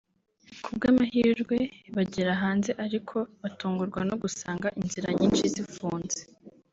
[0.63, 1.57] ku bw’amahirwe
[1.95, 6.19] bagera hanze ariko batungurwa no gusanga inzira nyinshi zifunze